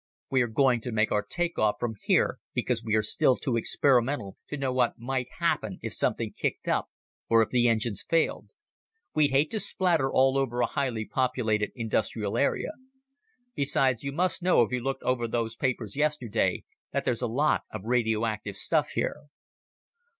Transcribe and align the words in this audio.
We 0.31 0.41
are 0.41 0.47
going 0.47 0.81
to 0.81 0.91
make 0.91 1.11
our 1.11 1.21
take 1.21 1.59
off 1.59 1.75
from 1.79 1.93
here 2.01 2.39
because 2.55 2.83
we 2.83 2.95
are 2.95 3.03
still 3.03 3.37
too 3.37 3.55
experimental 3.55 4.35
to 4.47 4.57
know 4.57 4.73
what 4.73 4.97
might 4.97 5.27
happen 5.37 5.77
if 5.83 5.93
something 5.93 6.33
kicked 6.35 6.67
up 6.67 6.87
or 7.29 7.43
if 7.43 7.49
the 7.49 7.67
engines 7.67 8.01
failed. 8.01 8.49
We'd 9.13 9.29
hate 9.29 9.51
to 9.51 9.59
splatter 9.59 10.11
all 10.11 10.39
over 10.39 10.59
a 10.61 10.65
highly 10.65 11.05
populated 11.05 11.69
industrial 11.75 12.35
area. 12.35 12.71
Besides, 13.53 14.03
you 14.03 14.11
must 14.11 14.41
know, 14.41 14.63
if 14.63 14.71
you 14.71 14.79
looked 14.81 15.03
over 15.03 15.27
those 15.27 15.55
papers 15.55 15.95
yesterday, 15.95 16.63
that 16.91 17.05
there's 17.05 17.21
a 17.21 17.27
lot 17.27 17.61
of 17.71 17.85
radioactive 17.85 18.57
stuff 18.57 18.89
here." 18.95 19.25